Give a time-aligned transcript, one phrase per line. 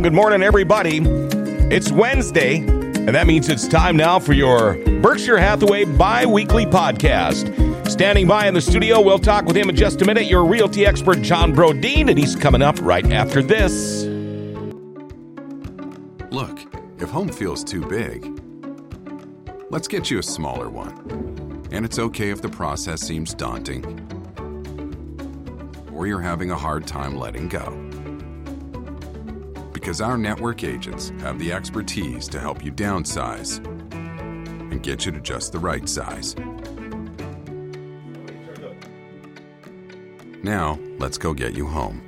[0.00, 1.00] good morning, everybody.
[1.70, 7.88] It's Wednesday, and that means it's time now for your Berkshire Hathaway bi weekly podcast.
[7.88, 10.24] Standing by in the studio, we'll talk with him in just a minute.
[10.24, 14.04] Your realty expert, John Brodeen, and he's coming up right after this.
[16.32, 16.58] Look,
[16.98, 18.40] if home feels too big,
[19.70, 21.68] let's get you a smaller one.
[21.70, 23.84] And it's okay if the process seems daunting
[25.94, 27.93] or you're having a hard time letting go.
[29.84, 33.62] Because our network agents have the expertise to help you downsize
[33.92, 36.34] and get you to just the right size.
[40.42, 42.00] Now, let's go get you home.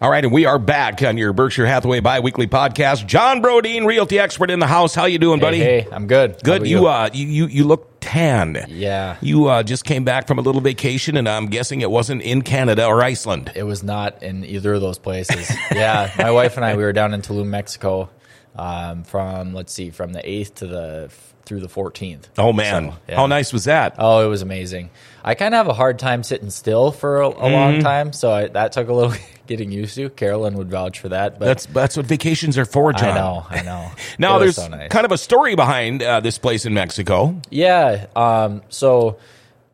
[0.00, 3.06] All right, and we are back on your Berkshire Hathaway bi-weekly podcast.
[3.06, 4.94] John Brodeen, realty expert in the house.
[4.94, 5.58] How you doing, buddy?
[5.58, 6.42] Hey, hey, I'm good.
[6.42, 6.62] Good.
[6.62, 8.66] about You, uh, you you you look tan.
[8.68, 9.16] Yeah.
[9.20, 12.42] You uh, just came back from a little vacation, and I'm guessing it wasn't in
[12.42, 13.52] Canada or Iceland.
[13.54, 15.50] It was not in either of those places.
[15.74, 18.10] yeah, my wife and I we were down in Tulum, Mexico,
[18.54, 21.10] um, from let's see, from the eighth to the
[21.44, 22.28] through the fourteenth.
[22.38, 23.16] Oh man, So, yeah.
[23.16, 23.96] how nice was that?
[23.98, 24.90] Oh, it was amazing.
[25.22, 27.52] I kind of have a hard time sitting still for a, a Mm-hmm.
[27.54, 29.14] long time, so I, that took a little
[29.46, 30.10] getting used to.
[30.10, 33.10] Carolyn would vouch for that, but That's that's what vacations are for, John.
[33.10, 33.90] I know, I know.
[34.18, 34.90] Now there's so nice.
[34.90, 37.40] kind of a story behind uh, this place in Mexico.
[37.50, 38.06] Yeah.
[38.14, 39.18] Um, so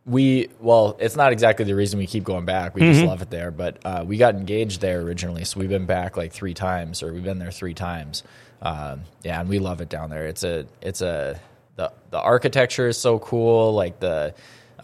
[0.07, 2.75] we, well, it's not exactly the reason we keep going back.
[2.75, 2.93] We Mm-hmm.
[2.93, 3.51] just love it there.
[3.51, 5.45] But uh, we got engaged there originally.
[5.45, 8.23] So we've been back like three times, or we've been there three times.
[8.63, 10.27] Um, yeah, and we love it down there.
[10.27, 11.39] It's a, it's a,
[11.81, 13.73] the, the architecture is so cool.
[13.73, 14.35] Like the,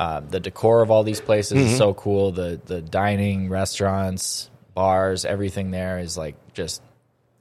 [0.01, 1.67] um, the decor of all these places Mm-hmm.
[1.73, 2.33] is so cool.
[2.33, 6.81] The, the dining, restaurants, bars, everything there is like just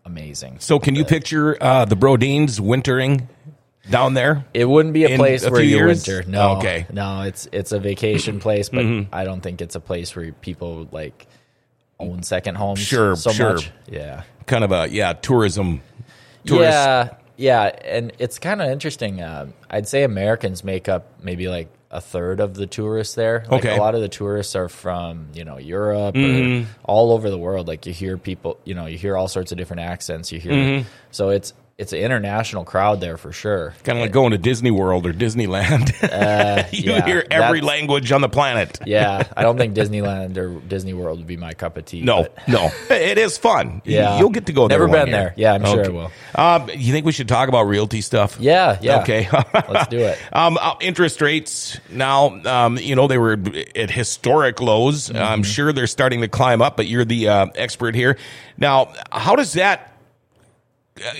[0.06, 0.58] amazing.
[0.60, 3.30] So can you picture uh, the Brodeens wintering
[3.90, 4.46] down there?
[4.54, 6.08] It wouldn't be a place a where you years?
[6.08, 6.30] winter.
[6.30, 6.86] No, Okay.
[6.92, 9.14] no, it's it's a vacation place, but Mm-hmm.
[9.16, 11.28] I don't think it's a place where people like
[12.00, 12.80] own second homes.
[12.80, 13.54] Sure, so sure.
[13.54, 13.72] much.
[13.90, 15.82] Yeah, Kind of a yeah tourism.
[16.46, 16.72] Tourist.
[16.72, 19.22] yeah, yeah, and it's kind of interesting.
[19.22, 23.46] Um, I'd say Americans make up maybe like a third of the tourists there.
[23.50, 23.78] Like Okay.
[23.78, 27.68] a lot of the tourists are from you know Europe or all over the world.
[27.68, 30.32] Like you hear people, you know, you hear all sorts of different accents.
[30.32, 33.74] You hear so it's it's an international crowd there for sure.
[33.84, 35.92] Kind of like going to Disney World or Disneyland.
[36.02, 38.80] you Uh, yeah, hear every language on the planet.
[38.86, 42.00] Yeah, I don't think Disneyland or Disney World would be my cup of tea.
[42.02, 43.82] No, but- no, it is fun.
[43.84, 44.20] Yeah.
[44.20, 44.80] you'll get to go there.
[44.80, 45.18] Never one been year.
[45.18, 45.34] there.
[45.36, 46.12] Yeah, I'm sure I will.
[46.34, 48.38] Um, you think we should talk about realty stuff?
[48.40, 49.02] Yeah, yeah.
[49.02, 49.28] Okay.
[49.32, 50.18] Let's do it.
[50.32, 53.38] Um, uh, interest rates now, um, you know, they were
[53.76, 55.10] at historic lows.
[55.10, 55.18] Mm-hmm.
[55.22, 58.18] I'm sure they're starting to climb up, but you're the uh, expert here.
[58.58, 59.92] Now, how does that
[61.04, 61.14] uh,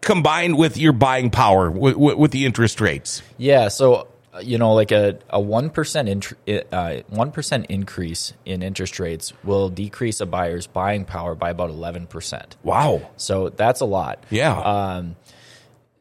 [0.00, 3.22] combine with your buying power with, with, with the interest rates?
[3.38, 6.32] Yeah, so uh, you know, like a a one percent
[6.72, 11.70] uh, one percent increase in interest rates will decrease a buyer's buying power by about
[11.70, 12.56] eleven percent.
[12.62, 13.10] Wow.
[13.16, 14.24] So that's a lot.
[14.30, 14.58] Yeah.
[14.58, 15.16] Um,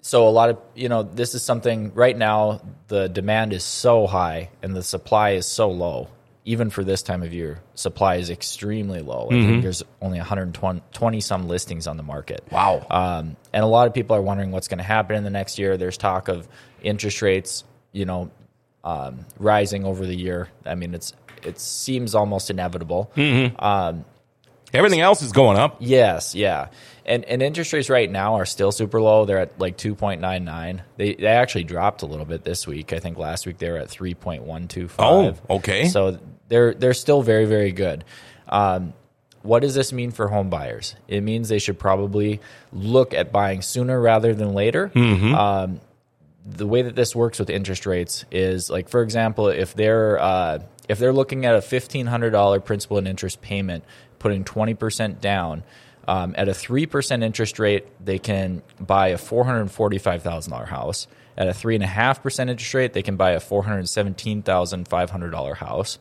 [0.02, 4.08] so a lot of you know this is something right now the demand is so
[4.08, 6.08] high and the supply is so low
[6.46, 9.28] even for this time of year supply is extremely low.
[9.30, 9.48] I Mm-hmm.
[9.48, 12.44] think there's only 120 some listings on the market.
[12.52, 12.86] Wow.
[12.90, 15.60] um, and a lot of people are wondering what's going to happen in the next
[15.60, 15.78] year.
[15.78, 16.48] There's talk of
[16.82, 18.32] interest rates you know
[18.84, 20.50] um, rising over the year.
[20.66, 21.14] I mean it's
[21.44, 23.12] it seems almost inevitable
[24.74, 25.78] Everything else is going up.
[25.80, 26.68] Yes, yeah.
[27.06, 29.26] And and interest rates right now are still super low.
[29.26, 30.82] They're at like 2.99.
[30.98, 32.94] They they actually dropped a little bit this week.
[32.94, 34.92] I think last week they were at 3.125.
[35.00, 35.88] Oh, okay.
[35.88, 38.04] So they're they're still very very good.
[38.48, 38.94] Um,
[39.42, 40.96] what does this mean for home buyers?
[41.08, 42.40] It means they should probably
[42.72, 44.92] look at buying sooner rather than later.
[44.96, 45.82] Um,
[46.46, 50.60] the way that this works with interest rates is like, for example, if they're uh,
[50.92, 53.84] if they're looking at a fifteen hundred dollar principal and interest payment,
[54.20, 55.64] putting twenty percent down.
[56.08, 60.52] Um, at a three percent interest rate, they can buy a four hundred forty-five thousand
[60.52, 61.08] dollar house.
[61.38, 63.88] At a three and a half percent interest rate, they can buy a four hundred
[63.88, 65.98] seventeen thousand five hundred dollar house.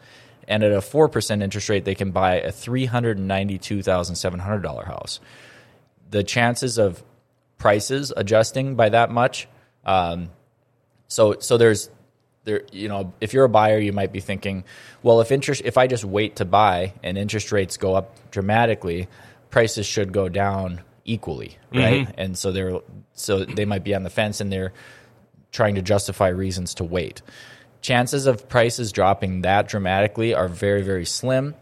[0.49, 4.17] And at a four percent interest rate, they can buy a three hundred ninety-two thousand
[4.17, 5.21] seven hundred dollar house.
[6.11, 7.03] The chances of
[7.59, 9.47] prices adjusting by that much
[9.85, 10.31] um,
[11.09, 11.91] so so there's
[12.45, 14.65] there you know if you're a buyer you might be thinking
[15.03, 19.09] well if interest if I just wait to buy and interest rates go up dramatically
[19.51, 21.79] prices should go down equally mm-hmm.
[21.79, 22.15] right?
[22.17, 22.81] And so they're
[23.13, 24.73] so they might be on the fence and they're
[25.53, 27.23] trying to justify reasons to wait.
[27.81, 31.55] Chances of prices dropping that dramatically are very very slim.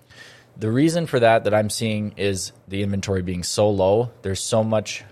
[0.56, 4.10] The reason for that that I'm seeing is the inventory being so low.
[4.22, 5.04] There's so much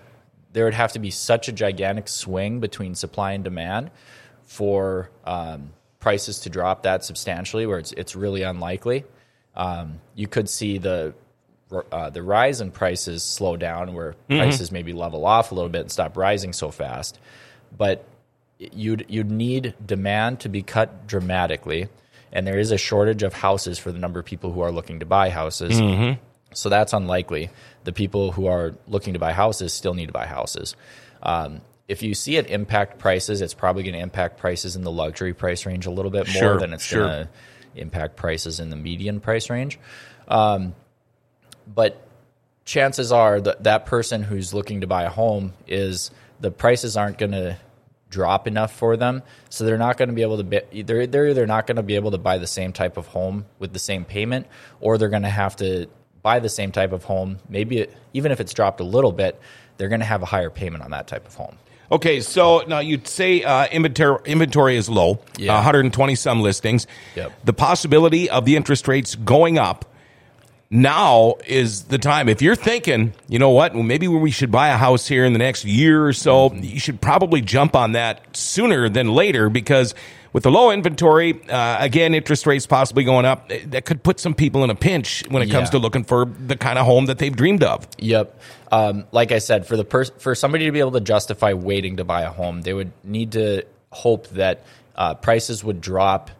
[0.52, 3.90] there would have to be such a gigantic swing between supply and demand
[4.46, 5.70] for um,
[6.00, 9.04] prices to drop that substantially, where it's it's really unlikely.
[9.54, 11.14] Um, you could see the
[11.92, 15.82] uh, the rise in prices slow down, where prices maybe level off a little bit
[15.82, 17.18] and stop rising so fast.
[17.76, 18.04] But
[18.58, 21.88] you'd you'd need demand to be cut dramatically,
[22.32, 25.00] and there is a shortage of houses for the number of people who are looking
[25.00, 25.78] to buy houses.
[26.54, 27.50] So that's unlikely.
[27.84, 30.76] The people who are looking to buy houses still need to buy houses.
[31.22, 34.90] Um, if you see it impact prices, it's probably going to impact prices in the
[34.90, 37.06] luxury price range a little bit more Sure, than it's sure.
[37.06, 37.28] going to
[37.76, 39.78] impact prices in the median price range.
[40.26, 40.74] Um,
[41.72, 42.06] but
[42.64, 46.10] chances are that that person who's looking to buy a home is
[46.40, 47.56] the prices aren't going to
[48.08, 51.28] drop enough for them so they're not going to be able to be, they're, they're
[51.28, 53.78] either not going to be able to buy the same type of home with the
[53.78, 54.46] same payment
[54.80, 55.86] or they're going to have to
[56.22, 59.40] buy the same type of home maybe it, even if it's dropped a little bit
[59.76, 61.56] they're going to have a higher payment on that type of home
[61.90, 65.54] Okay, so now you'd say uh, inventory inventory is low, Yeah.
[65.54, 66.86] 120 some listings.
[67.14, 67.32] Yep.
[67.44, 69.84] The possibility of the interest rates going up
[70.68, 72.28] now is the time.
[72.28, 75.32] If you're thinking, you know what, well, maybe we should buy a house here in
[75.32, 79.94] the next year or so, you should probably jump on that sooner than later because
[80.32, 84.18] with the low inventory, uh, again, interest rates possibly going up, eh, that could put
[84.18, 85.72] some people in a pinch when it comes Yeah.
[85.72, 87.86] to looking for the kind of home that they've dreamed of.
[87.98, 88.38] Yep.
[88.72, 92.04] Um, like I said, for the for somebody to be able to justify waiting to
[92.04, 94.64] buy a home, they would need to hope that
[94.96, 96.30] uh, prices would drop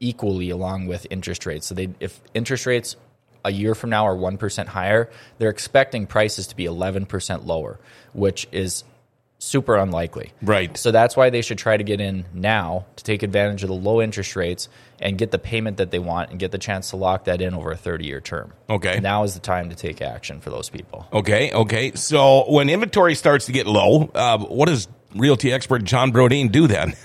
[0.00, 1.66] equally along with interest rates.
[1.66, 2.96] So they, if interest rates
[3.44, 7.46] a year from now are one percent higher, they're expecting prices to be eleven percent
[7.46, 7.80] lower,
[8.12, 8.84] which is
[9.38, 10.32] super unlikely.
[10.42, 10.76] Right.
[10.76, 13.74] So that's why they should try to get in now to take advantage of the
[13.74, 14.68] low interest rates
[15.00, 17.54] and get the payment that they want and get the chance to lock that in
[17.54, 18.52] over a 30 year term.
[18.68, 18.98] Okay.
[19.00, 21.06] Now is the time to take action for those people.
[21.12, 21.92] Okay, okay.
[21.92, 26.66] So when inventory starts to get low, uh, what does realty expert John Brodeen do
[26.66, 26.94] then?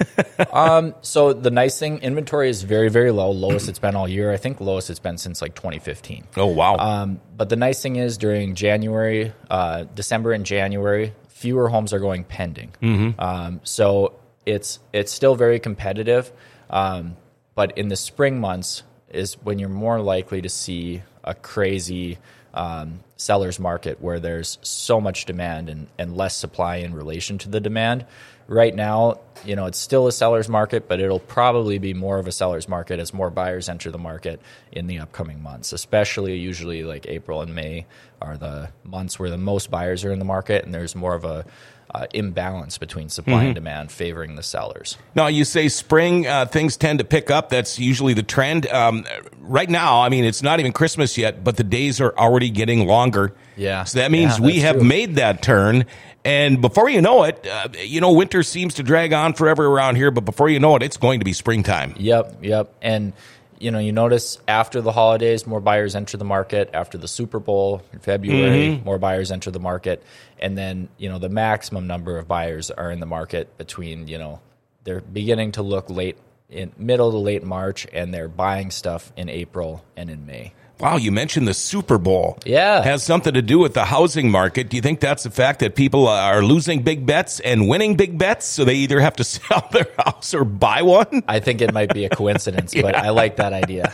[1.02, 3.32] So the nice thing, inventory is very, very low.
[3.32, 4.32] Lowest it's been all year.
[4.32, 6.26] I think lowest it's been since like 2015.
[6.38, 6.76] oh wow.
[6.78, 11.14] Um, but the nice thing is during January, uh, December and January,
[11.44, 12.72] fewer homes are going pending.
[13.20, 14.14] Um, so
[14.46, 16.32] it's it's still very competitive.
[16.70, 17.18] Um,
[17.54, 22.18] but in the spring months is when you're more likely to see a crazy
[22.54, 27.50] um, seller's market where there's so much demand and, and less supply in relation to
[27.50, 28.06] the demand.
[28.48, 32.28] Right now, you know, it's still a seller's market, but it'll probably be more of
[32.28, 34.42] a seller's market as more buyers enter the market
[34.72, 37.86] in the upcoming months, especially usually like April and May
[38.22, 41.26] are the months where the most buyers are in the market and there's more of
[41.26, 41.46] a
[41.94, 44.98] uh, imbalance between supply and demand favoring the sellers.
[45.14, 47.50] now you say spring uh, things tend to pick up.
[47.50, 48.66] That's usually the trend.
[48.68, 49.06] Um,
[49.40, 52.88] right now, I mean, it's not even Christmas yet, but the days are already getting
[52.88, 53.34] longer.
[53.56, 53.84] Yeah.
[53.84, 54.84] So that means Yeah, we have true.
[54.84, 55.86] made that turn.
[56.26, 59.96] And before you know it, uh, you know, winter seems to drag on forever around
[59.98, 60.10] here.
[60.12, 61.94] But before you know it, it's going to be springtime.
[61.98, 62.74] Yep, yep.
[62.82, 63.14] And
[63.60, 66.70] you know, you notice after the holidays, more buyers enter the market.
[66.74, 70.04] After the Super Bowl in February, more buyers enter the market.
[70.40, 74.18] And then, you know, the maximum number of buyers are in the market between, you
[74.18, 74.42] know,
[74.84, 76.18] they're beginning to look late
[76.50, 80.54] in middle to late March and they're buying stuff in April and in May.
[80.80, 82.38] Wow, you mentioned the Super Bowl.
[82.46, 82.82] Yeah.
[82.84, 84.70] Has something to do with the housing market.
[84.70, 88.18] Do you think that's the fact that people are losing big bets and winning big
[88.18, 88.46] bets?
[88.48, 91.24] So they either have to sell their house or buy one?
[91.28, 93.94] I think it might be a coincidence, but I like that idea.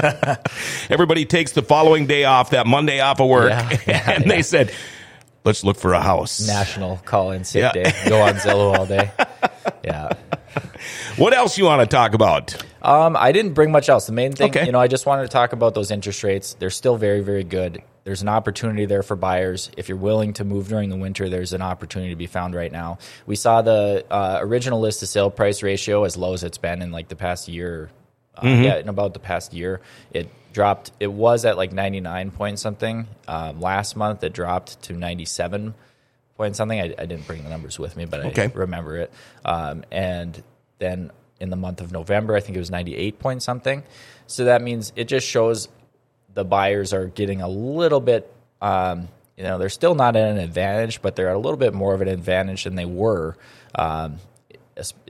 [0.90, 3.50] Everybody takes the following day off, that Monday off of work.
[3.50, 4.72] Yeah, yeah, and they said,
[5.44, 6.46] let's look for a house.
[6.46, 7.72] National call in sick Yeah.
[7.72, 7.92] day.
[8.08, 9.10] Go on Zillow all day.
[9.84, 10.10] Yeah.
[11.16, 12.54] What else you want to talk about?
[12.80, 14.06] Um, I didn't bring much else.
[14.06, 14.66] The main thing, Okay.
[14.66, 16.54] you know, I just wanted to talk about those interest rates.
[16.58, 17.82] They're still very, very good.
[18.04, 19.70] There's an opportunity there for buyers.
[19.76, 22.70] If you're willing to move during the winter, there's an opportunity to be found right
[22.72, 22.98] now.
[23.26, 26.80] We saw the uh, original list to sale price ratio as low as it's been
[26.82, 27.90] in like the past year.
[28.36, 29.80] Uh, Yeah, in about the past year,
[30.12, 30.92] it dropped.
[31.00, 33.08] It was at like 99 point something.
[33.26, 35.74] Um, last month, it dropped to 97
[36.38, 36.80] point something.
[36.80, 38.44] I, I didn't bring the numbers with me, but Okay.
[38.44, 39.12] I remember it.
[39.44, 40.42] Um, and
[40.78, 43.82] then in the month of November, I think it was 98 point something.
[44.26, 45.68] So that means it just shows
[46.32, 50.38] the buyers are getting a little bit, um, you know, they're still not at an
[50.38, 53.36] advantage, but they're at a little bit more of an advantage than they were
[53.74, 54.16] um,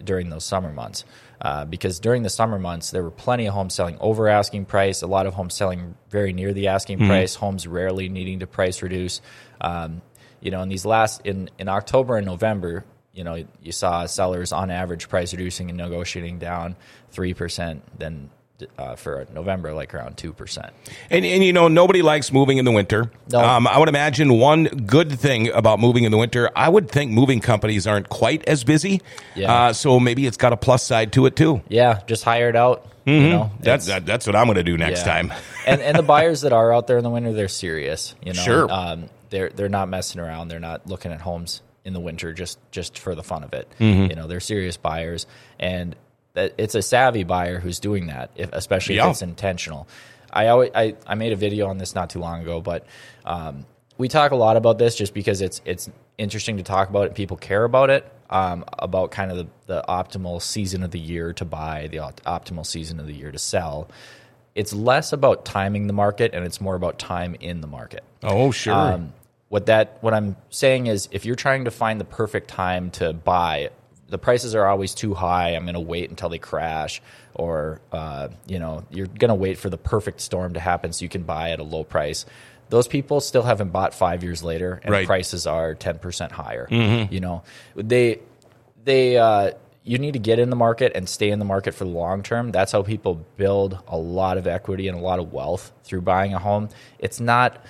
[0.02, 1.04] during those summer months.
[1.40, 5.02] Uh, because during the summer months, there were plenty of homes selling over asking price,
[5.02, 8.82] a lot of homes selling very near the asking price, homes rarely needing to price
[8.82, 9.20] reduce.
[9.60, 10.02] Um,
[10.40, 14.52] you know, in these last in in October and November, you know, you saw sellers
[14.52, 16.76] on average price reducing and negotiating down
[17.10, 18.30] three percent, then
[18.76, 20.72] uh, for November, like around two percent.
[21.10, 23.10] And, and you know, nobody likes moving in the winter.
[23.30, 23.40] No.
[23.40, 27.12] Um, I would imagine one good thing about moving in the winter, I would think
[27.12, 29.00] moving companies aren't quite as busy.
[29.36, 29.52] Yeah.
[29.68, 31.62] Uh, so maybe it's got a plus side to it too.
[31.68, 32.84] Yeah, just hire it out.
[33.06, 35.14] You know, That's that, that's what I'm going to do next Yeah.
[35.14, 35.32] time.
[35.66, 38.14] and and the buyers that are out there in the winter, they're serious.
[38.22, 38.70] You know, Sure.
[38.70, 40.48] Um, they're they're not messing around.
[40.48, 43.68] They're not looking at homes in the winter just just for the fun of it.
[43.78, 44.10] Mm-hmm.
[44.10, 45.26] You know, they're serious buyers,
[45.58, 45.96] and
[46.34, 49.06] it's a savvy buyer who's doing that, if, especially Yeah.
[49.06, 49.88] if it's intentional.
[50.32, 52.86] I always I, I made a video on this not too long ago, but
[53.24, 53.64] um,
[53.96, 57.14] we talk a lot about this just because it's it's interesting to talk about it.
[57.14, 58.10] People care about it.
[58.30, 62.22] Um, about kind of the, the optimal season of the year to buy, the opt-
[62.24, 63.88] optimal season of the year to sell.
[64.54, 68.04] It's less about timing the market and it's more about time in the market.
[68.22, 68.74] Oh, sure.
[68.74, 69.14] Um,
[69.48, 73.12] what that what I'm saying is, if you're trying to find the perfect time to
[73.12, 73.70] buy,
[74.08, 75.50] the prices are always too high.
[75.50, 77.00] I'm going to wait until they crash,
[77.34, 81.02] or uh, you know, you're going to wait for the perfect storm to happen so
[81.02, 82.26] you can buy at a low price.
[82.70, 85.06] Those people still haven't bought five years later, and Right.
[85.06, 86.66] prices are ten percent higher.
[86.70, 87.42] You know,
[87.74, 88.20] they
[88.84, 89.52] they uh,
[89.84, 92.22] you need to get in the market and stay in the market for the long
[92.22, 92.52] term.
[92.52, 96.34] That's how people build a lot of equity and a lot of wealth through buying
[96.34, 96.68] a home.
[96.98, 97.64] It's not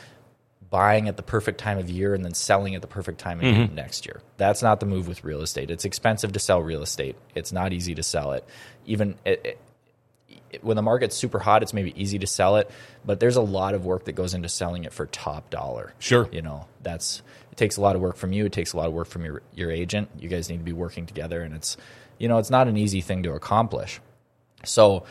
[0.71, 3.45] buying at the perfect time of year and then selling at the perfect time of
[3.45, 3.75] year mm-hmm.
[3.75, 4.21] next year.
[4.37, 5.71] That's not the move with real estate.
[5.71, 7.17] It's expensive to sell real estate.
[7.35, 8.45] It's not easy to sell it.
[8.87, 9.61] Even it, it,
[10.51, 12.71] it- when the market's super hot, it's maybe easy to sell it,
[13.05, 15.93] but there's a lot of work that goes into selling it for top dollar.
[15.99, 16.27] Sure.
[16.33, 17.23] You know, that's
[17.53, 19.27] it takes a lot of work from you, it takes a lot of work from
[19.27, 20.09] your your agent.
[20.19, 21.77] You guys need to be working together and it's
[22.19, 24.01] you know, it's not an easy thing to accomplish.
[24.65, 25.05] So,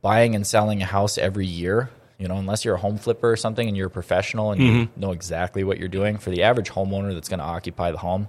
[0.00, 3.36] buying and selling a house every year, you know, unless you're a home flipper or
[3.36, 6.70] something and you're a professional and you know exactly what you're doing, for the average
[6.70, 8.28] homeowner that's going to occupy the home,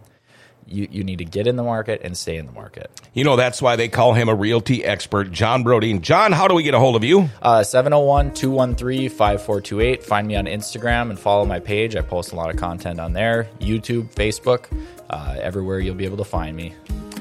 [0.69, 2.91] you, you need to get in the market and stay in the market.
[3.13, 6.01] you know, that's why they call him a realty expert, John Brodeen.
[6.01, 7.29] John, how do we get a hold of you?
[7.41, 10.03] Uh, 701 213 5428.
[10.03, 11.95] Find me on Instagram and follow my page.
[11.95, 14.65] I post a lot of content on there YouTube, Facebook,
[15.09, 16.73] uh, everywhere you'll be able to find me.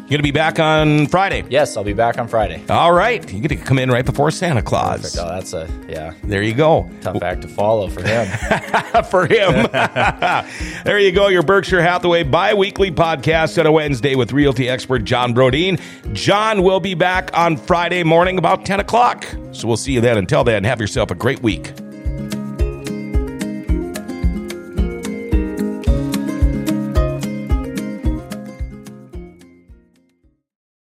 [0.06, 1.42] You're going to be back on Friday.
[1.50, 2.62] Yes, I'll be back on Friday.
[2.68, 3.28] All right.
[3.32, 5.00] You get to come in right before Santa Claus.
[5.00, 5.18] Perfect.
[5.18, 6.88] Oh, that's a, yeah, There you go.
[7.00, 8.24] tough act to follow for him.
[9.10, 9.66] for him.
[10.84, 15.00] there you go, your Berkshire Hathaway bi weekly podcast on a Wednesday with realty expert
[15.00, 15.80] John Brodeen.
[16.12, 19.24] John will be back on Friday morning about 10 o'clock.
[19.50, 20.18] So we'll see you then.
[20.18, 21.72] Until then, have yourself a great week.